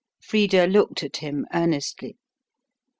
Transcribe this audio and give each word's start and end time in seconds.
Frida 0.19 0.65
looked 0.65 1.03
at 1.03 1.17
him 1.17 1.45
earnestly. 1.53 2.17